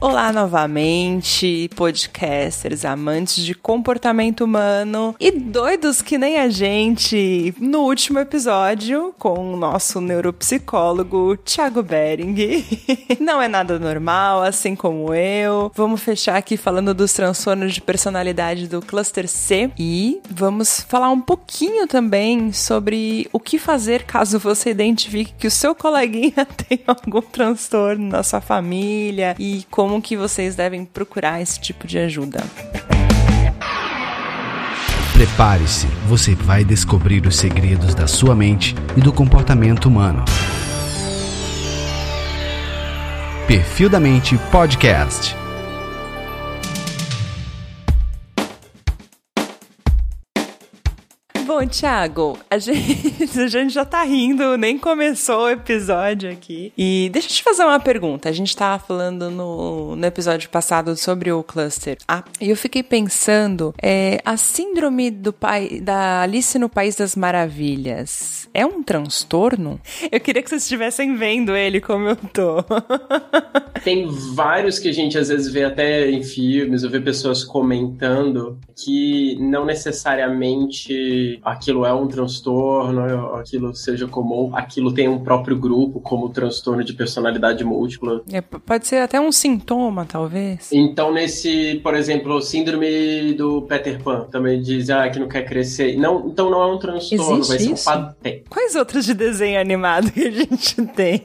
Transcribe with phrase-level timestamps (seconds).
[0.00, 7.52] Olá novamente, podcasters, amantes de comportamento humano e doidos que nem a gente.
[7.58, 12.64] No último episódio, com o nosso neuropsicólogo Thiago Bering.
[13.18, 15.72] Não é nada normal, assim como eu.
[15.74, 21.20] Vamos fechar aqui falando dos transtornos de personalidade do cluster C e vamos falar um
[21.20, 27.20] pouquinho também sobre o que fazer caso você identifique que o seu coleguinha tem algum
[27.20, 32.44] transtorno na sua família e como que vocês devem procurar esse tipo de ajuda.
[35.12, 40.24] Prepare-se, você vai descobrir os segredos da sua mente e do comportamento humano.
[43.48, 45.47] Perfil da Mente Podcast.
[51.48, 56.74] Bom, Thiago, a gente, a gente já tá rindo, nem começou o episódio aqui.
[56.76, 58.28] E deixa eu te fazer uma pergunta.
[58.28, 61.96] A gente tava falando no, no episódio passado sobre o cluster.
[62.06, 67.16] Ah, e eu fiquei pensando, é, a síndrome do pai, da Alice no País das
[67.16, 69.80] Maravilhas é um transtorno?
[70.10, 72.62] Eu queria que vocês estivessem vendo ele como eu tô.
[73.84, 78.58] Tem vários que a gente às vezes vê até em filmes, ou vê pessoas comentando
[78.76, 86.00] que não necessariamente aquilo é um transtorno, aquilo seja comum, aquilo tem um próprio grupo,
[86.00, 88.22] como transtorno de personalidade múltipla.
[88.32, 90.70] É, pode ser até um sintoma, talvez.
[90.72, 95.96] Então, nesse, por exemplo, síndrome do Peter Pan, também diz ah, que não quer crescer.
[95.96, 98.40] Não, então não é um transtorno, Existe vai ser um padrão.
[98.48, 101.24] Quais outros de desenho animado que a gente tem?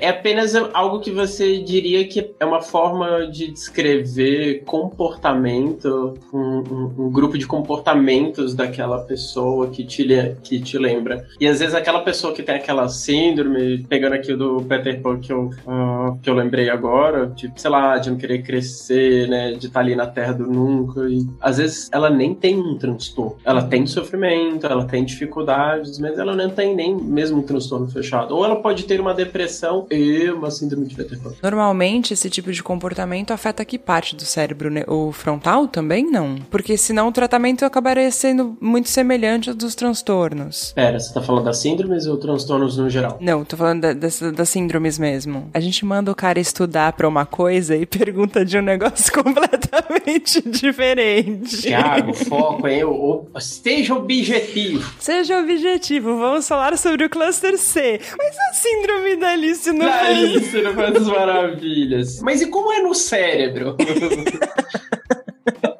[0.00, 6.92] É apenas algo que você diria que é uma forma de descrever comportamento, um, um-
[7.06, 10.06] um grupo de comportamentos daquela pessoa que te,
[10.42, 11.26] que te lembra.
[11.40, 15.32] E às vezes aquela pessoa que tem aquela síndrome, pegando aqui do Peter Pan que
[15.32, 19.66] eu, ah, que eu lembrei agora, tipo, sei lá, de não querer crescer, né, de
[19.66, 21.08] estar ali na terra do nunca.
[21.08, 23.36] E às vezes ela nem tem um transtorno.
[23.44, 28.34] Ela tem sofrimento, ela tem dificuldades, mas ela não tem nem mesmo um transtorno fechado.
[28.36, 31.32] Ou ela pode ter uma depressão e uma síndrome de Peter Pan.
[31.42, 34.70] Normalmente, esse tipo de comportamento afeta que parte do cérebro?
[34.70, 34.84] né?
[34.86, 36.36] O frontal também não?
[36.50, 40.72] Porque senão o tratamento acabaria sendo muito semelhante ao dos transtornos.
[40.74, 43.18] Pera, você tá falando das síndromes ou transtornos no geral?
[43.20, 45.50] Não, tô falando da- dessa- das síndromes mesmo.
[45.54, 50.40] A gente manda o cara estudar pra uma coisa e pergunta de um negócio completamente
[50.48, 51.62] diferente.
[51.62, 52.84] Thiago, foco, hein?
[52.84, 54.84] O- o- Seja objetivo.
[55.00, 58.00] Seja objetivo, vamos falar sobre o cluster C.
[58.18, 62.20] Mas a síndrome da Alice Alice no País das Maravilhas.
[62.20, 63.76] Mas e como é no cérebro?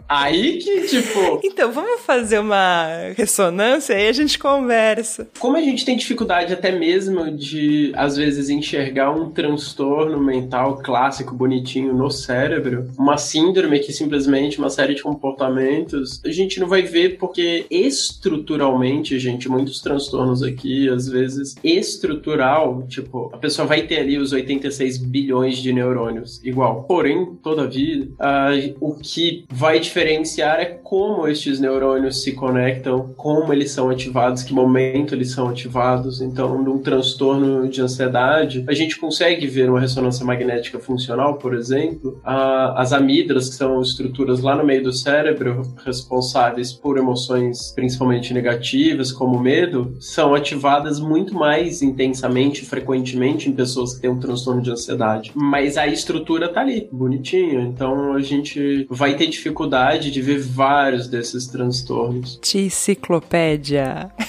[0.08, 5.28] Aí que, tipo, Então, vamos fazer uma ressonância e a gente conversa.
[5.38, 11.34] como a gente tem dificuldade até mesmo de, às vezes, enxergar um transtorno mental clássico,
[11.34, 16.82] bonitinho no cérebro, uma síndrome que simplesmente uma série de comportamentos, a gente não vai
[16.82, 24.00] ver porque estruturalmente, gente, muitos transtornos aqui, às vezes, estrutural, tipo, a pessoa vai ter
[24.00, 26.84] ali os 86 bilhões de neurônios, igual.
[26.84, 28.50] Porém, todavia, ah,
[28.80, 34.52] o que vai diferenciar é como estes neurônios se conectam, como eles são ativados, que
[34.52, 36.20] momento eles são ativados.
[36.20, 42.20] Então, num transtorno de ansiedade, a gente consegue ver uma ressonância magnética funcional, por exemplo,
[42.24, 48.32] ah, as amígdalas, que são estruturas lá no meio do cérebro responsáveis por emoções principalmente
[48.32, 54.60] negativas, como medo, são ativadas muito mais intensamente, frequentemente em pessoas que têm um transtorno
[54.60, 55.32] de ansiedade.
[55.34, 57.60] Mas a estrutura tá ali, bonitinha.
[57.62, 62.40] Então a gente vai ter dificuldade de ver vários desses transtornos.
[62.54, 64.10] Enciclopédia.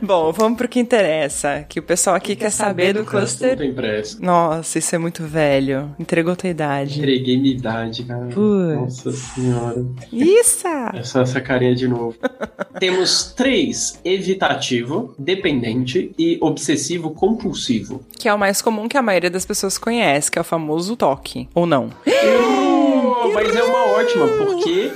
[0.00, 3.56] Bom, vamos pro que interessa, que o pessoal aqui quer saber do Não cluster.
[3.56, 4.18] tem pressa.
[4.20, 5.94] Nossa, isso é muito velho.
[5.98, 6.98] Entregou tua idade.
[6.98, 8.26] Entreguei minha idade, cara.
[8.26, 8.74] Putz.
[8.74, 9.84] Nossa senhora.
[10.12, 10.66] Isso!
[10.94, 12.16] Essa, essa carinha de novo.
[12.80, 18.02] Temos três: evitativo, dependente e obsessivo compulsivo.
[18.18, 20.96] Que é o mais comum que a maioria das pessoas conhece, que é o famoso
[20.96, 21.48] toque.
[21.54, 21.90] Ou não?
[23.32, 24.92] Mas é uma ótima, porque.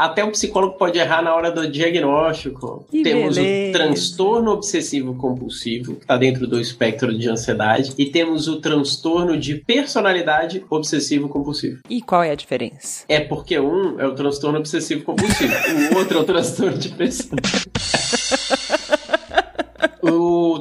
[0.00, 2.86] Até o psicólogo pode errar na hora do diagnóstico.
[2.90, 3.68] Que temos beleza.
[3.68, 9.36] o transtorno obsessivo compulsivo, que está dentro do espectro de ansiedade, e temos o transtorno
[9.36, 11.80] de personalidade obsessivo compulsivo.
[11.90, 13.04] E qual é a diferença?
[13.10, 15.52] É porque um é o transtorno obsessivo compulsivo,
[15.92, 17.99] o outro é o transtorno de personalidade.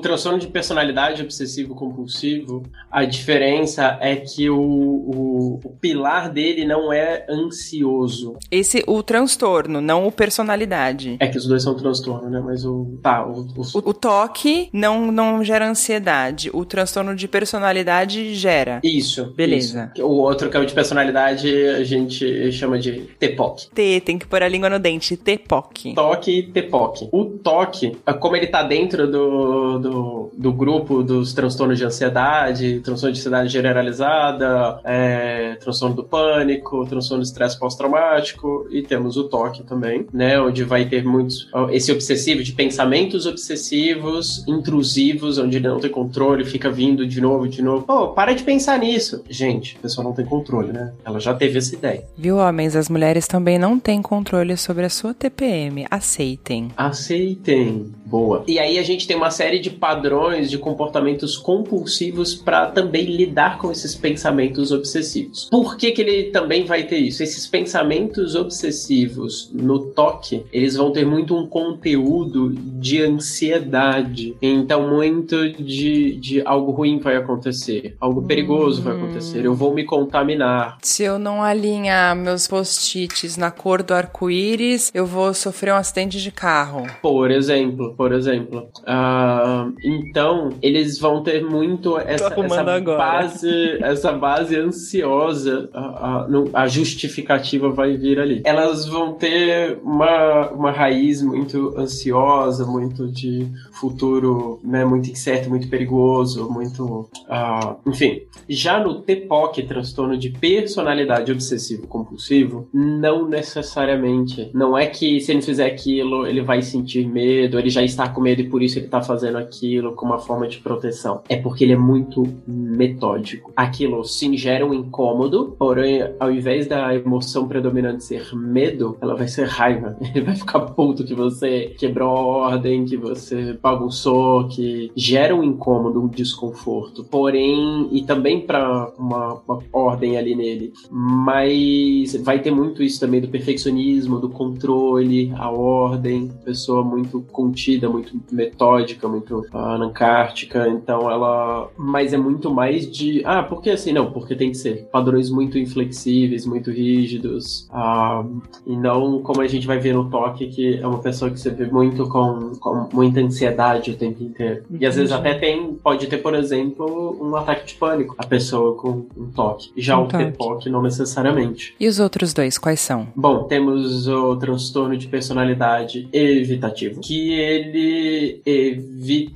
[0.09, 6.65] O transtorno de personalidade obsessivo compulsivo, a diferença é que o, o, o, pilar dele
[6.65, 8.35] não é ansioso.
[8.50, 11.15] Esse, o transtorno, não o personalidade.
[11.19, 12.41] É que os dois são transtorno, né?
[12.44, 12.97] Mas o.
[13.03, 13.89] Tá, o, o...
[13.89, 16.50] o toque não, não gera ansiedade.
[16.51, 18.79] O transtorno de personalidade gera.
[18.83, 19.31] Isso.
[19.35, 19.91] Beleza.
[19.94, 20.03] Isso.
[20.03, 23.69] O outro que é o de personalidade, a gente chama de TPOC.
[23.75, 25.15] T, tem que pôr a língua no dente.
[25.15, 25.94] TPOC.
[25.94, 27.09] Toque e TPOC.
[27.11, 29.99] O toque, como ele tá dentro do, do,
[30.34, 37.24] do grupo dos transtornos de ansiedade, transtorno de ansiedade generalizada, é, transtorno do pânico, transtorno
[37.24, 40.40] de estresse pós-traumático, e temos o toque também, né?
[40.40, 41.50] Onde vai ter muitos.
[41.72, 47.48] Esse obsessivo de pensamentos obsessivos, intrusivos, onde ele não tem controle, fica vindo de novo,
[47.48, 47.86] de novo.
[47.86, 49.24] Pô, para de pensar nisso.
[49.30, 50.94] Gente, a pessoa não tem controle, né?
[51.04, 52.04] Ela já teve essa ideia.
[52.18, 52.75] Viu, homens?
[52.75, 55.86] As mulheres também não têm controle sobre a sua TPM.
[55.90, 56.69] Aceitem.
[56.75, 57.92] Aceitem.
[58.06, 58.44] Boa.
[58.48, 63.57] E aí a gente tem uma série de padrões de comportamentos compulsivos para também lidar
[63.57, 65.47] com esses pensamentos obsessivos.
[65.50, 67.24] Por que, que ele também vai ter isso?
[67.24, 74.36] Esses pensamentos obsessivos no toque, eles vão ter muito um conteúdo de ansiedade.
[74.39, 78.83] Então, muito de, de algo ruim vai acontecer, algo perigoso hum.
[78.83, 80.77] vai acontecer, eu vou me contaminar.
[80.83, 86.21] Se eu não alinhar meus post-its na cor do arco-íris, eu vou sofrer um acidente
[86.21, 86.85] de carro.
[87.01, 88.69] Por exemplo, por exemplo.
[88.81, 95.70] Uh, então, eles vão ter muito essa, essa base, essa base ansiosa.
[95.74, 98.42] A, a, a, justificativa vai vir ali.
[98.46, 105.68] Elas vão ter uma, uma raiz muito ansiosa, muito de futuro, né, muito incerto, muito
[105.70, 108.22] perigoso, muito, uh, enfim.
[108.48, 114.50] Já no TPOC, transtorno de personalidade obsessivo compulsivo, não necessariamente.
[114.54, 118.22] Não é que se ele fizer aquilo, ele vai sentir medo, ele já está com
[118.22, 119.58] medo e por isso ele está fazendo aquilo
[119.95, 121.21] como uma forma de proteção.
[121.27, 123.51] É porque ele é muito metódico.
[123.56, 129.27] Aquilo sim gera um incômodo, porém, ao invés da emoção predominante ser medo, ela vai
[129.27, 129.97] ser raiva.
[130.09, 135.44] Ele vai ficar puto que você quebrou a ordem, que você bagunçou, que gera um
[135.44, 137.03] incômodo, um desconforto.
[137.03, 140.73] Porém, e também para uma, uma ordem ali nele.
[140.89, 147.89] Mas vai ter muito isso também do perfeccionismo, do controle, a ordem, pessoa muito contida
[147.89, 151.69] muito metódica, muito anancártica, então ela.
[151.78, 153.22] Mas é muito mais de.
[153.25, 153.94] Ah, por que assim?
[153.94, 154.88] Não, porque tem que ser.
[154.92, 157.68] Padrões muito inflexíveis, muito rígidos.
[157.72, 158.24] Ah,
[158.66, 161.50] e não como a gente vai ver no toque, que é uma pessoa que você
[161.50, 164.63] vê muito com, com muita ansiedade o tempo inteiro.
[164.80, 165.74] E às vezes até tem.
[165.75, 169.72] Pode ter, por exemplo, um ataque de pânico, a pessoa com um toque.
[169.78, 171.75] Já um o TPOC não necessariamente.
[171.80, 173.07] E os outros dois, quais são?
[173.16, 178.42] Bom, temos o transtorno de personalidade evitativo, que ele ele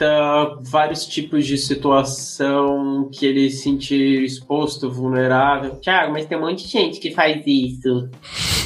[0.03, 5.77] evita vários tipos de situação que ele se sentir exposto, vulnerável.
[5.79, 8.09] Tiago, mas tem um monte de gente que faz isso.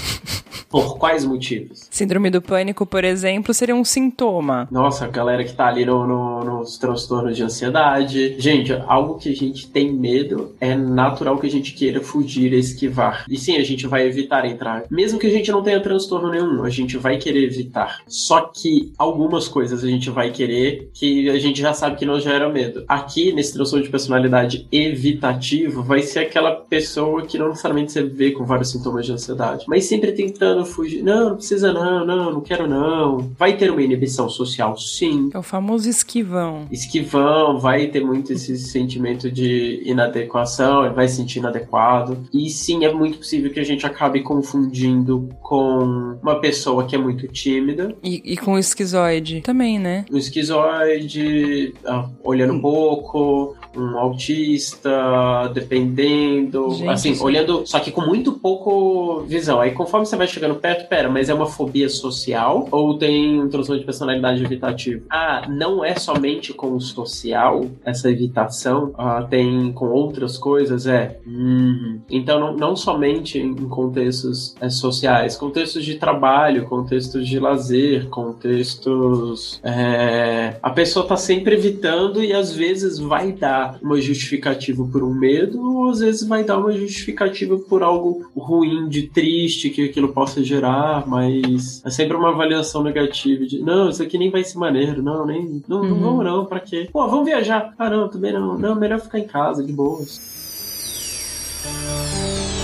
[0.69, 1.86] Por quais motivos?
[1.97, 4.67] Síndrome do pânico, por exemplo, seria um sintoma.
[4.69, 8.39] Nossa, a galera que tá ali no, no, nos transtornos de ansiedade.
[8.39, 13.25] Gente, algo que a gente tem medo é natural que a gente queira fugir, esquivar.
[13.27, 14.83] E sim, a gente vai evitar entrar.
[14.91, 18.03] Mesmo que a gente não tenha transtorno nenhum, a gente vai querer evitar.
[18.07, 22.19] Só que algumas coisas a gente vai querer que a gente já sabe que não
[22.19, 22.85] gera medo.
[22.87, 28.29] Aqui, nesse transtorno de personalidade evitativo, vai ser aquela pessoa que não necessariamente você vê
[28.29, 31.01] com vários sintomas de ansiedade, mas sempre tentando fugir.
[31.01, 33.31] Não, não precisa não, não, não quero não.
[33.37, 35.29] Vai ter uma inibição social, sim.
[35.33, 36.65] É o famoso esquivão.
[36.71, 42.27] Esquivão, vai ter muito esse sentimento de inadequação, vai se sentir inadequado.
[42.33, 46.99] E sim, é muito possível que a gente acabe confundindo com uma pessoa que é
[46.99, 47.95] muito tímida.
[48.03, 50.05] E, e com o esquizoide também, né?
[50.11, 56.71] O esquizoide, ah, olhando um pouco, um autista, dependendo.
[56.71, 57.23] Gente, assim, sim.
[57.23, 59.59] olhando, só que com muito pouco visão.
[59.59, 63.47] Aí conforme você vai chegando chegando perto, pera, mas é uma fobia social ou tem
[63.49, 65.05] transtorno de personalidade evitativo?
[65.09, 71.19] Ah, não é somente com o social essa evitação, ah, tem com outras coisas, é.
[71.27, 71.99] Hum.
[72.09, 79.59] Então, não, não somente em contextos é, sociais, contextos de trabalho, contextos de lazer, contextos.
[79.63, 85.13] É, a pessoa tá sempre evitando e às vezes vai dar uma justificativa por um
[85.13, 90.09] medo, ou às vezes vai dar uma justificativa por algo ruim, de triste, que aquilo
[90.09, 94.57] possa gerar, mas é sempre uma avaliação negativa de não, isso aqui nem vai ser
[94.57, 95.61] maneiro, não, nem.
[95.67, 95.89] Não, uhum.
[95.89, 96.89] não vamos não, pra quê?
[96.91, 97.73] Pô, vamos viajar.
[97.77, 98.57] Ah, não, também não.
[98.57, 100.19] Não, melhor ficar em casa, de boas.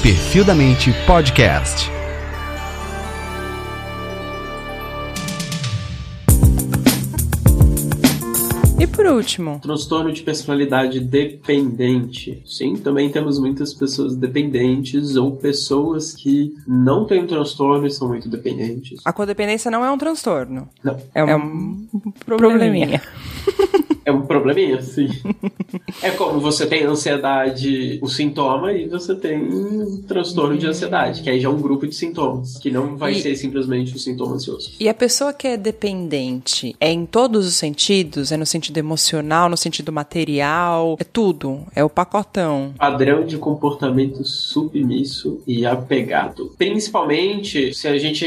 [0.02, 2.03] Perfil da Mente Podcast.
[9.04, 9.60] Por último?
[9.60, 12.42] Transtorno de personalidade dependente.
[12.46, 18.30] Sim, também temos muitas pessoas dependentes ou pessoas que não têm transtorno e são muito
[18.30, 19.02] dependentes.
[19.04, 20.70] A codependência não é um transtorno.
[20.84, 20.98] Não.
[21.14, 21.88] É um, é um
[22.26, 23.02] probleminha.
[24.06, 25.10] É um probleminha, sim.
[26.02, 31.30] é como você tem ansiedade, o sintoma, e você tem um transtorno de ansiedade, que
[31.30, 33.22] aí já é um grupo de sintomas, que não vai e...
[33.22, 34.72] ser simplesmente o um sintoma ansioso.
[34.80, 38.32] E a pessoa que é dependente é em todos os sentidos?
[38.32, 40.98] É no sentido emocional, no sentido material?
[41.00, 41.62] É tudo?
[41.76, 42.74] É o pacotão?
[42.78, 46.52] Padrão de comportamento submisso e apegado.
[46.58, 48.26] Principalmente se a gente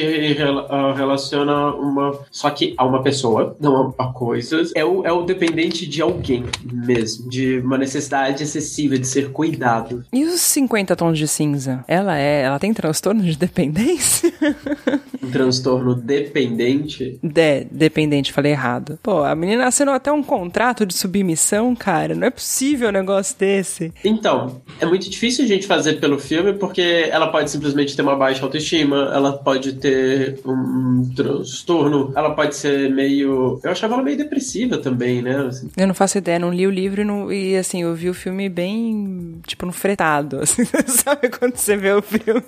[0.68, 2.18] ah, relaciona uma.
[2.30, 4.73] Só que a uma pessoa, não a coisas.
[4.75, 9.30] É o, é o dependente dependente de alguém mesmo, de uma necessidade excessiva de ser
[9.30, 10.04] cuidado.
[10.12, 11.85] E os 50 tons de cinza?
[11.88, 14.32] Ela é, ela tem transtorno de dependência?
[15.26, 17.18] Um transtorno dependente?
[17.23, 18.99] De, dependente, falei errado.
[19.02, 22.14] Pô, a menina assinou até um contrato de submissão, cara.
[22.14, 23.92] Não é possível um negócio desse.
[24.04, 28.16] Então, é muito difícil a gente fazer pelo filme porque ela pode simplesmente ter uma
[28.16, 33.61] baixa autoestima, ela pode ter um transtorno, ela pode ser meio.
[33.62, 35.47] Eu achava ela meio depressiva também, né?
[35.49, 35.71] Assim.
[35.76, 38.14] Eu não faço ideia, não li o livro e, não, e assim, eu vi o
[38.14, 42.42] filme bem, tipo, no fretado, assim, sabe quando você vê o filme?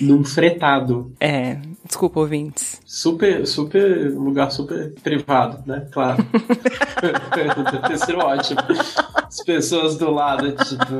[0.00, 1.12] Num fretado.
[1.20, 2.80] É, desculpa, ouvintes.
[2.86, 5.88] Super, super, lugar super privado, né?
[5.92, 6.22] Claro.
[7.34, 8.60] Deve ter sido ótimo.
[9.32, 10.94] As pessoas do lado, tipo,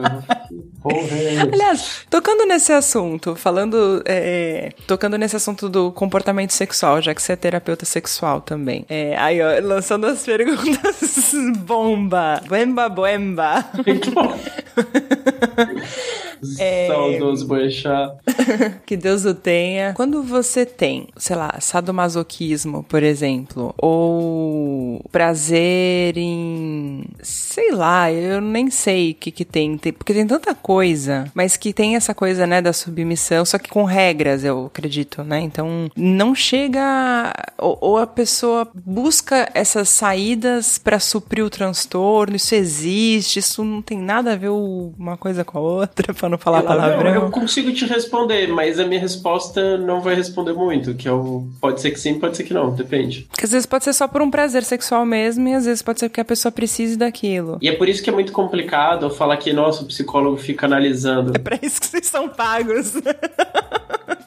[1.10, 7.20] é Aliás, tocando nesse assunto, falando, é, tocando nesse assunto do comportamento sexual, já que
[7.20, 8.86] você é terapeuta sexual também.
[8.88, 12.40] É, aí, ó, lançando as perguntas bomba.
[12.48, 13.64] Buemba, buemba.
[16.58, 16.88] é...
[16.88, 18.16] Saudoso boechat.
[18.84, 19.92] que Deus o tenha.
[19.94, 27.04] Quando você tem, sei lá, sadomasoquismo, por exemplo, ou prazer em.
[27.22, 31.72] sei lá, eu nem sei o que que tem, porque tem tanta coisa, mas que
[31.72, 35.40] tem essa coisa, né, da submissão, só que com regras, eu acredito, né?
[35.40, 37.32] Então, não chega.
[37.58, 43.82] Ou, ou a pessoa busca essas saídas para suprir o transtorno, isso existe, isso não
[43.82, 47.14] tem nada a ver uma coisa com a outra, pra não falar eu, palavrão.
[47.14, 51.12] Eu, eu consigo te responder, mas a minha resposta não vai responder muito, que é
[51.12, 53.26] o pode ser que sim, pode ser que não, depende.
[53.30, 56.00] Porque às vezes pode ser só por um prazer sexual mesmo, e às vezes pode
[56.00, 57.58] ser porque a pessoa precise daquilo.
[57.60, 61.32] E é por isso que é muito complicado falar que, nossa, o psicólogo fica analisando.
[61.34, 62.92] É pra isso que vocês são pagos.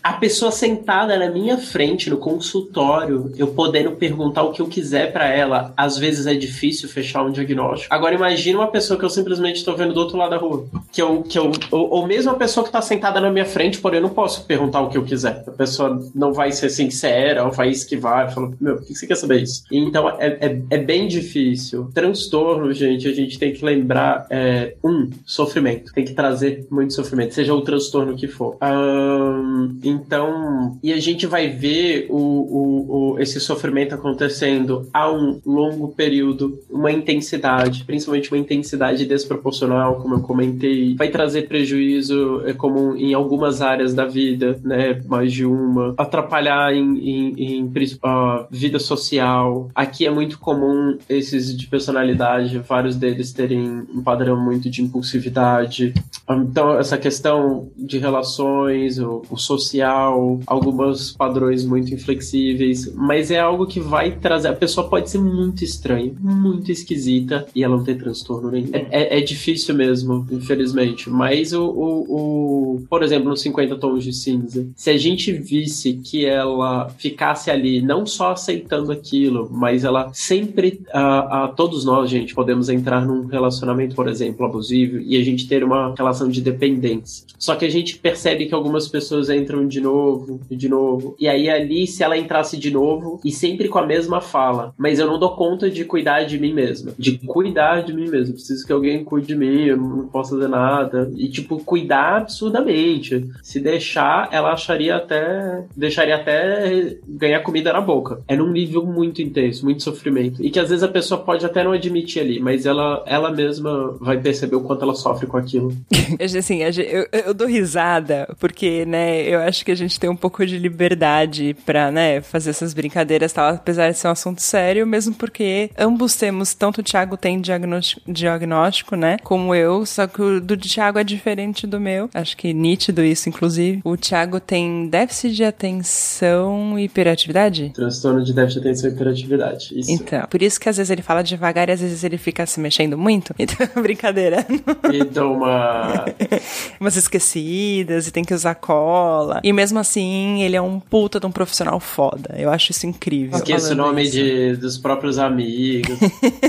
[0.06, 5.12] a pessoa sentada na minha frente no consultório, eu podendo perguntar o que eu quiser
[5.12, 7.92] para ela, às vezes é difícil fechar um diagnóstico.
[7.92, 11.02] Agora imagine uma pessoa que eu simplesmente tô vendo do outro lado da rua, que
[11.02, 13.98] eu que eu ou, ou mesmo a pessoa que tá sentada na minha frente, porém
[13.98, 15.44] eu não posso perguntar o que eu quiser.
[15.48, 19.16] A pessoa não vai ser sincera, ou vai esquivar, fala, meu, por que você quer
[19.16, 19.64] saber isso?
[19.72, 21.90] Então é, é, é bem difícil.
[21.96, 27.34] Transtorno, gente, a gente tem que lembrar é, um sofrimento, tem que trazer muito sofrimento,
[27.34, 28.56] seja o transtorno que for.
[28.62, 35.40] Um, então, e a gente vai ver o, o, o, esse sofrimento acontecendo a um
[35.46, 42.54] longo período, uma intensidade, principalmente uma intensidade desproporcional, como eu comentei, vai trazer prejuízo é,
[42.54, 45.02] como em algumas áreas da vida, né?
[45.06, 49.70] Mais de uma, atrapalhar em, em, em uh, vida social.
[49.74, 55.94] Aqui é muito comum esses de personalidade, vários deles terem um padrão muito de impulsividade.
[56.30, 63.40] Então, essa questão de relações, o, o social social, alguns padrões muito inflexíveis, mas é
[63.40, 64.48] algo que vai trazer.
[64.48, 68.70] A pessoa pode ser muito estranha, muito esquisita e ela não ter transtorno nenhum.
[68.74, 71.10] É, é, é difícil mesmo, infelizmente.
[71.10, 75.94] Mas o, o, o, por exemplo, no 50 Tons de Cinza, se a gente visse
[75.94, 80.82] que ela ficasse ali, não só aceitando aquilo, mas ela sempre.
[80.92, 85.64] a todos nós, gente, podemos entrar num relacionamento, por exemplo, abusivo e a gente ter
[85.64, 87.26] uma relação de dependência.
[87.38, 91.16] Só que a gente percebe que algumas pessoas entram de novo, e de novo.
[91.20, 95.00] E aí ali, se ela entrasse de novo, e sempre com a mesma fala, mas
[95.00, 96.94] eu não dou conta de cuidar de mim mesma.
[96.98, 98.34] De cuidar de mim mesma.
[98.34, 101.12] Preciso que alguém cuide de mim, eu não posso fazer nada.
[101.16, 103.28] E, tipo, cuidar absurdamente.
[103.44, 105.66] Se deixar, ela acharia até.
[105.76, 108.22] deixaria até ganhar comida na boca.
[108.28, 110.44] É num nível muito intenso, muito sofrimento.
[110.44, 113.98] E que às vezes a pessoa pode até não admitir ali, mas ela, ela mesma
[114.00, 115.74] vai perceber o quanto ela sofre com aquilo.
[116.20, 120.46] assim, eu, eu dou risada, porque, né, eu acho que a gente tem um pouco
[120.46, 125.14] de liberdade pra, né, fazer essas brincadeiras tal, apesar de ser um assunto sério, mesmo
[125.16, 130.40] porque ambos temos, tanto o Thiago tem diagnóstico, diagnóstico, né, como eu, só que o
[130.40, 132.10] do Thiago é diferente do meu.
[132.14, 133.82] Acho que nítido isso, inclusive.
[133.84, 137.72] O Thiago tem déficit de atenção e hiperatividade?
[137.74, 139.92] Transtorno de déficit de atenção e hiperatividade, isso.
[139.92, 142.60] Então, por isso que às vezes ele fala devagar e às vezes ele fica se
[142.60, 143.34] mexendo muito.
[143.46, 144.46] Então, brincadeira.
[144.92, 146.06] E dá uma...
[146.80, 149.40] Umas esquecidas e tem que usar cola.
[149.44, 152.36] E mesmo assim, ele é um puta de um profissional foda.
[152.38, 153.38] Eu acho isso incrível.
[153.38, 155.98] Esqueço o nome de, dos próprios amigos.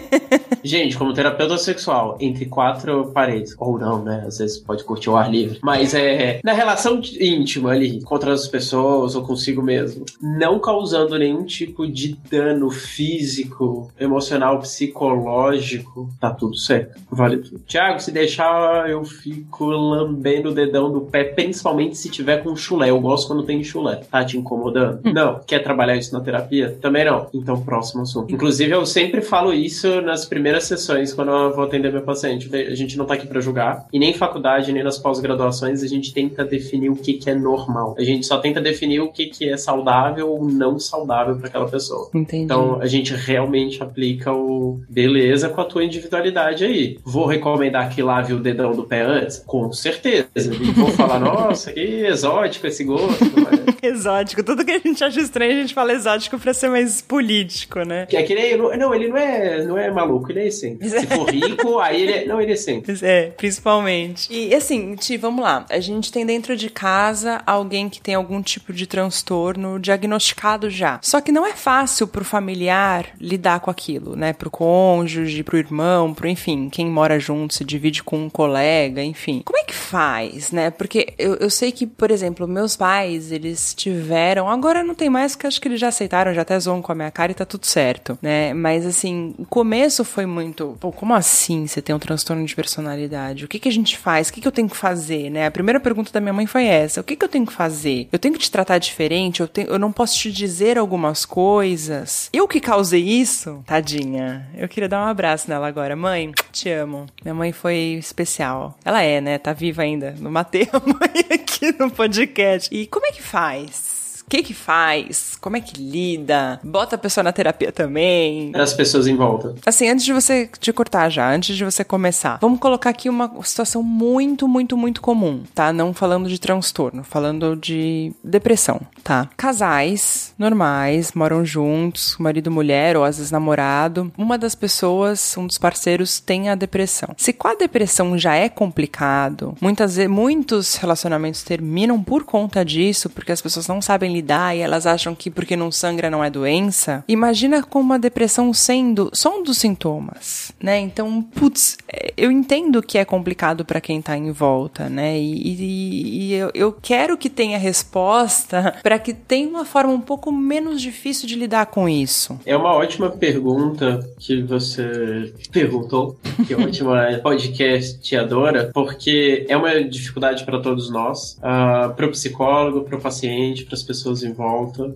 [0.63, 4.25] Gente, como terapeuta sexual, entre quatro paredes, ou não, né?
[4.27, 5.61] Às vezes pode curtir o ar livre.
[5.63, 11.45] Mas é na relação íntima ali, com outras pessoas ou consigo mesmo, não causando nenhum
[11.45, 17.01] tipo de dano físico, emocional, psicológico, tá tudo certo.
[17.11, 17.61] Vale tudo.
[17.67, 22.86] Tiago, se deixar, eu fico lambendo o dedão do pé, principalmente se tiver com chulé.
[22.89, 24.01] Eu gosto quando tem chulé.
[24.11, 25.01] Tá te incomodando?
[25.05, 25.13] Hum.
[25.13, 25.41] Não.
[25.47, 26.77] Quer trabalhar isso na terapia?
[26.81, 27.27] Também não.
[27.33, 28.33] Então, próximo assunto.
[28.33, 32.55] Inclusive, eu sempre falo isso nas primeiras sessões, quando eu vou atender meu paciente.
[32.55, 33.87] A gente não tá aqui para julgar.
[33.93, 37.95] E nem faculdade, nem nas pós-graduações, a gente tenta definir o que, que é normal.
[37.99, 41.69] A gente só tenta definir o que, que é saudável ou não saudável para aquela
[41.69, 42.11] pessoa.
[42.15, 42.45] Entendi.
[42.45, 46.99] Então, a gente realmente aplica o beleza com a tua individualidade aí.
[47.05, 49.43] Vou recomendar que lave o dedão do pé antes?
[49.47, 50.27] Com certeza.
[50.37, 53.25] E vou falar, nossa, que exótico esse gosto.
[53.87, 54.43] exótico.
[54.43, 58.07] Tudo que a gente acha estranho, a gente fala exótico pra ser mais político, né?
[58.07, 60.99] Que é que ele, não, ele não é, não é maluco, ele é excêntrico.
[60.99, 63.05] Se for rico, aí ele é, não, ele é excêntrico.
[63.05, 64.33] É, principalmente.
[64.33, 65.65] E assim, Ti, vamos lá.
[65.71, 70.99] A gente tem dentro de casa alguém que tem algum tipo de transtorno diagnosticado já.
[71.03, 74.33] Só que não é fácil pro familiar lidar com aquilo, né?
[74.33, 79.43] Pro cônjuge, pro irmão, pro enfim, quem mora junto, se divide com um colega, enfim.
[79.45, 80.71] Como é que faz, né?
[80.71, 84.51] Porque eu, eu sei que, por exemplo, meus pais, eles tiveram.
[84.51, 86.95] Agora não tem mais, porque acho que eles já aceitaram, já até zoam com a
[86.95, 88.53] minha cara e tá tudo certo, né?
[88.53, 90.77] Mas assim, o começo foi muito.
[90.81, 93.45] Pô, como assim você tem um transtorno de personalidade?
[93.45, 94.29] O que, que a gente faz?
[94.29, 95.47] O que, que eu tenho que fazer, né?
[95.47, 98.09] A primeira pergunta da minha mãe foi essa: o que, que eu tenho que fazer?
[98.11, 99.41] Eu tenho que te tratar diferente?
[99.41, 102.29] Eu, tenho, eu não posso te dizer algumas coisas?
[102.33, 103.63] Eu que causei isso?
[103.65, 104.49] Tadinha.
[104.57, 105.95] Eu queria dar um abraço nela agora.
[105.95, 107.07] Mãe, te amo.
[107.23, 108.77] Minha mãe foi especial.
[108.85, 109.39] Ela é, né?
[109.39, 110.17] Tá viva ainda.
[110.19, 112.56] Não matei a mãe aqui no podcast.
[112.71, 113.96] E como é que faz?
[114.27, 115.39] O que que faz?
[115.41, 116.59] Como é que lida?
[116.65, 118.51] Bota a pessoa na terapia também?
[118.57, 119.55] As pessoas em volta.
[119.65, 123.31] Assim, antes de você te cortar já, antes de você começar, vamos colocar aqui uma
[123.45, 125.73] situação muito, muito, muito comum, tá?
[125.73, 129.31] Não falando de transtorno, falando de depressão, tá?
[129.37, 134.13] Casais normais, moram juntos, marido e mulher, ou às vezes namorado.
[134.19, 137.11] Uma das pessoas, um dos parceiros, tem a depressão.
[137.17, 143.09] Se com a depressão já é complicado, muitas vezes, muitos relacionamentos terminam por conta disso,
[143.09, 146.31] porque as pessoas não sabem lidar e elas acham que porque não sangra não é
[146.31, 147.05] doença.
[147.09, 150.79] Imagina com uma depressão sendo só um dos sintomas, né?
[150.81, 155.19] Então, putz, é, eu entendo que é complicado para quem tá em volta, né?
[155.19, 160.01] E, e, e eu, eu, quero que tenha resposta para que tenha uma forma um
[160.01, 162.39] pouco menos difícil de lidar com isso.
[162.45, 169.83] É uma ótima pergunta que você perguntou, que é ótima podcast adora, porque é uma
[169.83, 174.06] dificuldade para todos nós, uh, ah, para o psicólogo, para o paciente, para as pessoas
[174.07, 174.95] pessoas em volta,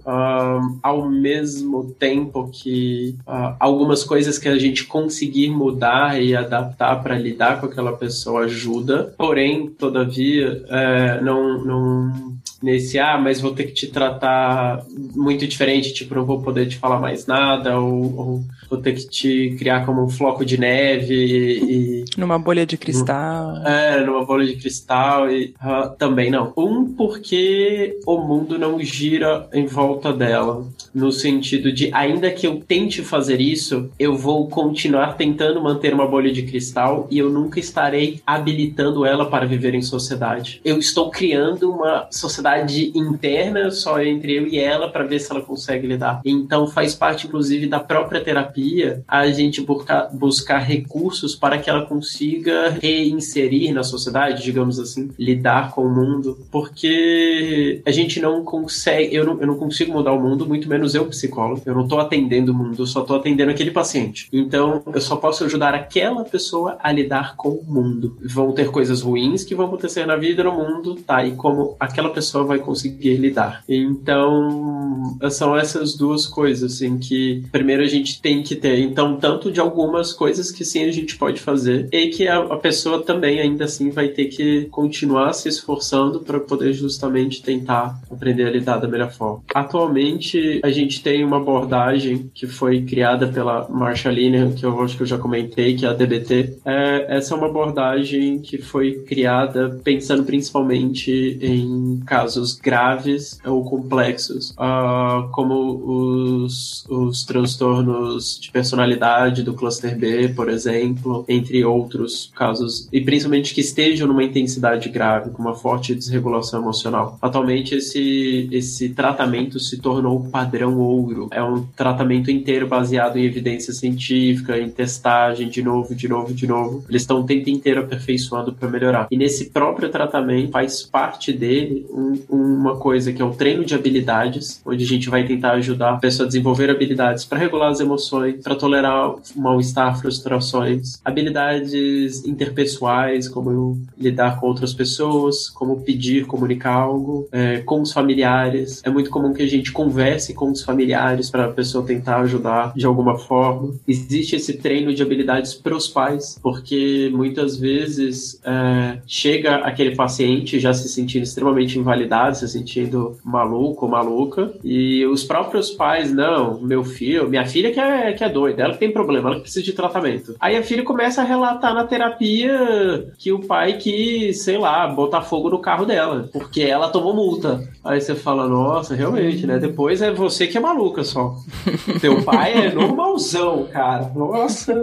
[0.83, 7.19] ao mesmo tempo que uh, algumas coisas que a gente conseguir mudar e adaptar para
[7.19, 13.65] lidar com aquela pessoa ajuda, porém, todavia, é, não, não nesse, ah, mas vou ter
[13.65, 18.45] que te tratar muito diferente, tipo, não vou poder te falar mais nada, ou, ou
[18.69, 22.05] vou ter que te criar como um floco de neve e.
[22.17, 23.57] Numa bolha de cristal.
[23.67, 26.53] É, numa bolha de cristal e uh, também não.
[26.57, 32.61] Um, porque o mundo não gira em volta dela, no sentido de, ainda que eu
[32.61, 37.59] tente fazer isso, eu vou continuar tentando manter uma bolha de cristal e eu nunca
[37.59, 40.61] estarei habilitando ela para viver em sociedade.
[40.65, 45.41] Eu estou criando uma sociedade interna só entre eu e ela para ver se ela
[45.41, 46.21] consegue lidar.
[46.25, 51.87] Então faz parte, inclusive, da própria terapia a gente buscar, buscar recursos para que ela
[51.87, 59.15] consiga reinserir na sociedade, digamos assim, lidar com o mundo, porque a gente não consegue,
[59.15, 61.63] eu não, eu não consigo mudar o mundo, muito menos eu, psicólogo.
[61.65, 64.29] Eu não estou atendendo o mundo, eu só estou atendendo aquele paciente.
[64.33, 68.17] Então eu só posso ajudar aquela pessoa a lidar com o mundo.
[68.23, 71.25] Vão ter coisas ruins que vão acontecer na vida no mundo, tá?
[71.25, 73.63] E como aquela pessoa pessoa vai conseguir lidar.
[73.69, 78.79] Então, são essas duas coisas, assim, que primeiro a gente tem que ter.
[78.81, 82.57] Então, tanto de algumas coisas que sim a gente pode fazer, e que a, a
[82.57, 88.47] pessoa também, ainda assim, vai ter que continuar se esforçando para poder justamente tentar aprender
[88.47, 89.43] a lidar da melhor forma.
[89.55, 94.97] Atualmente, a gente tem uma abordagem que foi criada pela Marsha Linehan, que eu acho
[94.97, 96.59] que eu já comentei, que é a DBT.
[96.65, 102.30] É, essa é uma abordagem que foi criada pensando principalmente em casos
[102.61, 111.25] graves ou complexos, uh, como os, os transtornos de personalidade do cluster B, por exemplo,
[111.29, 117.19] entre outros casos, e principalmente que estejam numa intensidade grave, com uma forte desregulação emocional.
[117.21, 121.29] Atualmente, esse, esse tratamento se tornou padrão ouro.
[121.31, 126.47] É um tratamento inteiro baseado em evidência científica, em testagem, de novo, de novo, de
[126.47, 126.85] novo.
[126.89, 129.09] Eles estão o tempo inteiro aperfeiçoando para melhorar.
[129.11, 133.75] E nesse próprio tratamento faz parte dele um, uma coisa que é o treino de
[133.75, 137.81] habilidades, onde a gente vai tentar ajudar a pessoa a desenvolver habilidades para regular as
[137.81, 146.75] emoções, para tolerar mal-estar, frustrações, habilidades interpessoais, como lidar com outras pessoas, como pedir, comunicar
[146.75, 148.81] algo, é, com os familiares.
[148.85, 152.73] É muito comum que a gente converse com os familiares para a pessoa tentar ajudar
[152.75, 153.75] de alguma forma.
[153.87, 160.59] Existe esse treino de habilidades para os pais, porque muitas vezes é, chega aquele paciente
[160.59, 166.61] já se sentindo extremamente invalidado, se sentindo maluco ou maluca, e os próprios pais, não,
[166.61, 169.73] meu filho, minha filha que é, que é doida, ela tem problema, ela precisa de
[169.73, 170.35] tratamento.
[170.41, 175.23] Aí a filha começa a relatar na terapia que o pai quis, sei lá, botar
[175.23, 177.61] fogo no carro dela, porque ela tomou multa.
[177.85, 179.59] Aí você fala, nossa, realmente, né?
[179.59, 181.35] Depois é você que é maluca só.
[182.01, 184.11] Teu pai é normalzão, cara.
[184.15, 184.75] Nossa.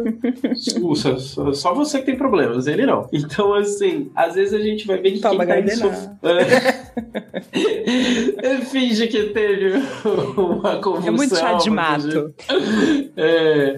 [0.82, 1.18] Ufa,
[1.54, 3.08] só você que tem problemas, ele não.
[3.12, 6.08] Então, assim, às vezes a gente vai ver que Toma quem tá em sof...
[8.70, 9.84] Finge que teve
[10.36, 11.08] uma convulsão.
[11.08, 12.34] É muito chá de mato.
[13.16, 13.78] É,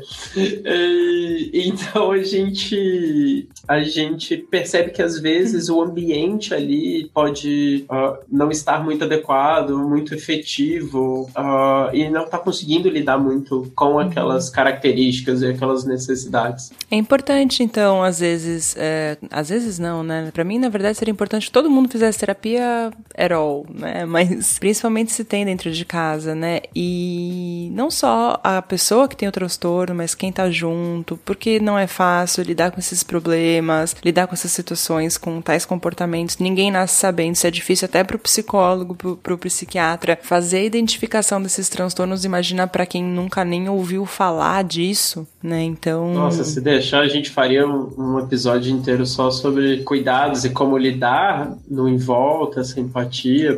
[0.66, 8.18] é, então a gente a gente percebe que às vezes o ambiente ali pode uh,
[8.30, 14.00] não estar muito adequado, muito efetivo uh, e não está conseguindo lidar muito com uhum.
[14.00, 16.72] aquelas características e aquelas necessidades.
[16.90, 20.32] É importante então às vezes, é, às vezes não, né?
[20.34, 24.06] Para mim na verdade seria importante que todo mundo fizesse terapia at all, né?
[24.06, 26.62] Mas principalmente se tem dentro de casa, né?
[26.76, 31.78] E não só a pessoa que tem o transtorno, mas quem tá junto, porque não
[31.78, 36.38] é fácil lidar com esses problemas, lidar com essas situações, com tais comportamentos.
[36.38, 41.42] Ninguém nasce sabendo, isso é difícil até pro psicólogo, pro, pro psiquiatra fazer a identificação
[41.42, 42.26] desses transtornos.
[42.26, 45.62] Imagina para quem nunca nem ouviu falar disso, né?
[45.64, 46.14] Então.
[46.14, 50.78] Nossa, se deixar, a gente faria um, um episódio inteiro só sobre cuidados e como
[50.78, 52.80] lidar no em volta, essa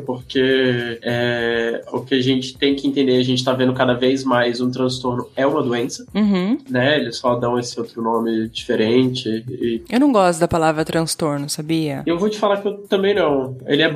[0.06, 4.23] porque é, o que a gente tem que entender, a gente está vendo cada vez
[4.23, 6.58] mais um transtorno é uma doença, uhum.
[6.69, 6.97] né?
[6.97, 9.27] Eles só dão esse outro nome diferente.
[9.49, 9.84] E...
[9.89, 12.04] Eu não gosto da palavra transtorno, sabia?
[12.06, 13.58] Eu vou te falar que eu também não.
[13.65, 13.95] Ele é.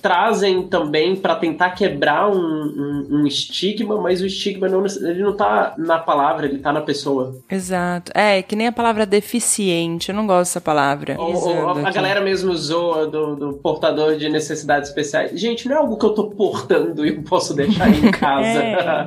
[0.00, 5.36] Trazem também para tentar quebrar um, um, um, estigma, mas o estigma não, ele não
[5.36, 7.36] tá na palavra, ele tá na pessoa.
[7.50, 8.12] Exato.
[8.14, 11.16] É, que nem a palavra deficiente, eu não gosto dessa palavra.
[11.18, 15.38] Ou, ou a galera mesmo zoa do, do, portador de necessidades especiais.
[15.38, 18.58] Gente, não é algo que eu tô portando e eu posso deixar em casa.
[18.62, 19.06] é,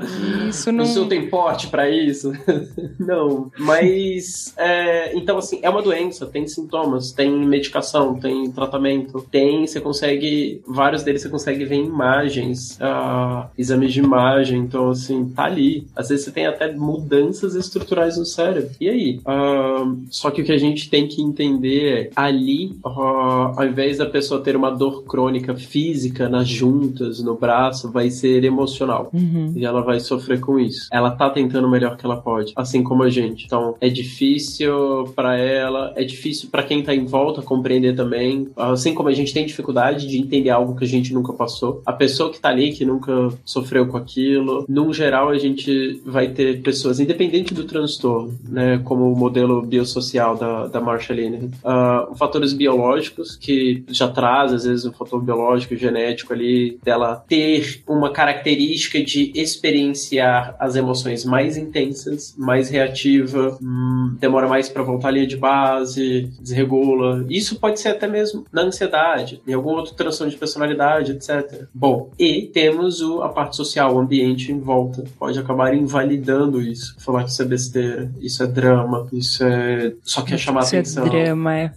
[0.49, 0.83] isso não...
[0.83, 2.33] O senhor tem porte para isso?
[2.99, 4.53] não, mas...
[4.57, 10.61] É, então, assim, é uma doença, tem sintomas, tem medicação, tem tratamento, tem, você consegue...
[10.67, 15.87] Vários deles você consegue ver imagens, uh, exames de imagem, então, assim, tá ali.
[15.95, 18.71] Às vezes você tem até mudanças estruturais no cérebro.
[18.79, 19.19] E aí?
[19.19, 23.97] Uh, só que o que a gente tem que entender é, ali, uh, ao invés
[23.97, 29.09] da pessoa ter uma dor crônica física nas juntas, no braço, vai ser emocional.
[29.13, 29.51] Uhum.
[29.57, 30.87] E ela vai sofrer com isso.
[30.89, 33.43] Ela tá tentando o melhor que ela pode, assim como a gente.
[33.45, 38.47] Então, é difícil para ela, é difícil para quem tá em volta compreender também.
[38.55, 41.81] Assim como a gente tem dificuldade de entender algo que a gente nunca passou.
[41.85, 43.11] A pessoa que tá ali, que nunca
[43.43, 48.79] sofreu com aquilo, num geral, a gente vai ter pessoas, independente do transtorno, né?
[48.85, 51.49] Como o modelo biosocial da, da Marsha Linehan.
[51.65, 58.11] Uh, fatores biológicos que já traz, às vezes, fator biológico, genético ali, dela ter uma
[58.11, 65.11] característica de experienciar as emoções mais intensas, mais reativa, hum, demora mais para voltar à
[65.11, 67.25] linha de base, desregula.
[67.29, 71.65] Isso pode ser até mesmo na ansiedade, em algum outro transtorno de personalidade, etc.
[71.73, 75.03] Bom, e temos o, a parte social, o ambiente em volta.
[75.17, 76.95] Pode acabar invalidando isso.
[76.99, 79.93] Falar que isso é besteira, isso é drama, isso é.
[80.03, 81.05] Só quer chamar isso atenção.
[81.05, 81.71] É drama, é é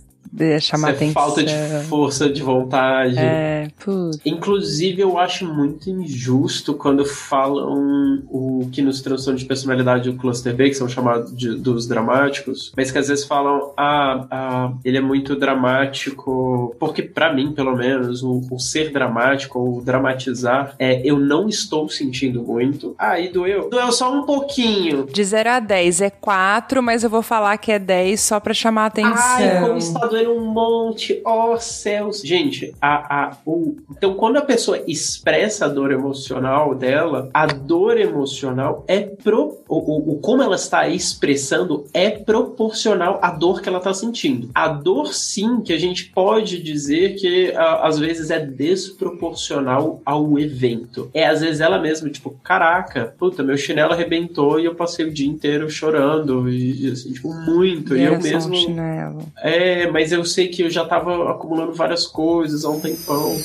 [0.61, 1.13] chamar Isso é atenção.
[1.13, 3.19] falta de força de vontade.
[3.19, 4.19] É, putz.
[4.25, 10.55] Inclusive, eu acho muito injusto quando falam o que nos transtornos de personalidade do cluster
[10.55, 14.99] B, que são chamados de, dos dramáticos, mas que às vezes falam, ah, ah ele
[14.99, 21.01] é muito dramático, porque para mim, pelo menos, o, o, ser dramático ou dramatizar é
[21.05, 22.95] eu não estou sentindo muito.
[22.99, 23.69] Ah, e doeu?
[23.69, 25.07] Doeu só um pouquinho.
[25.07, 28.55] De 0 a 10 é 4, mas eu vou falar que é 10 só pra
[28.55, 29.15] chamar a atenção.
[29.17, 32.21] Ai, como está doendo um monte, ó oh, céus.
[32.23, 37.99] Gente, a, a, o, então quando a pessoa expressa a dor emocional dela, a dor
[37.99, 43.69] emocional é pro, o, o, o como ela está expressando é proporcional à dor que
[43.69, 44.51] ela está sentindo.
[44.55, 50.39] A dor, sim, que a gente pode dizer que a, às vezes é desproporcional ao
[50.39, 51.11] evento.
[51.13, 55.13] É às vezes ela mesma, tipo, caraca, puta, meu chinelo arrebentou e eu passei o
[55.13, 57.97] dia inteiro chorando e, assim, tipo, muito.
[57.97, 58.53] E, eu mesmo.
[58.53, 59.19] um chinelo.
[59.43, 63.37] É, mas eu sei que eu já tava acumulando várias coisas há um tempão.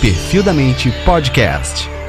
[0.00, 1.99] Perfil da Mente Podcast.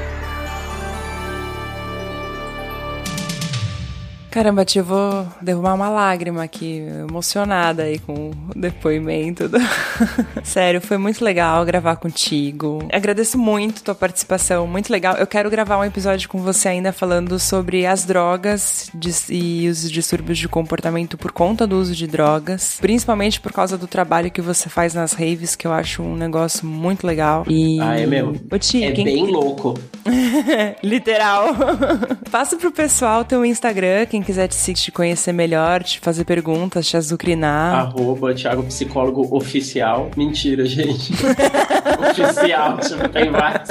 [4.31, 9.49] Caramba, tia, eu vou derrubar uma lágrima aqui, emocionada aí com o depoimento.
[9.49, 9.57] Do...
[10.41, 12.79] Sério, foi muito legal gravar contigo.
[12.93, 15.17] Agradeço muito tua participação, muito legal.
[15.17, 18.89] Eu quero gravar um episódio com você ainda falando sobre as drogas
[19.29, 23.85] e os distúrbios de comportamento por conta do uso de drogas, principalmente por causa do
[23.85, 27.43] trabalho que você faz nas raves, que eu acho um negócio muito legal.
[27.49, 27.81] E...
[27.81, 28.39] Ah, é mesmo?
[28.49, 29.03] Ô, tia, é quem...
[29.03, 29.77] bem louco.
[30.81, 31.47] Literal.
[32.31, 36.97] Passa pro pessoal teu Instagram, quem quiser te, te conhecer melhor, te fazer perguntas, te
[36.97, 37.88] azucrinar.
[37.88, 40.10] Arroba Thiago Psicólogo Oficial.
[40.15, 41.13] Mentira, gente.
[42.09, 43.69] oficial, tipo, tem vários.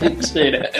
[0.00, 0.70] Mentira.